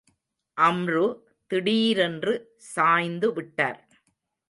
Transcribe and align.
அம்ரு 0.57 1.03
திடீரென்று 1.51 2.33
சாய்ந்து 2.57 3.33
விட்டார். 3.33 3.81